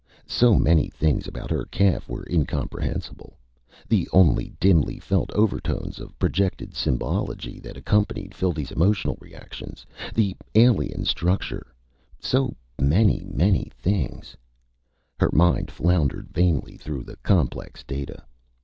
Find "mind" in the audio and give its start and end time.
15.33-15.69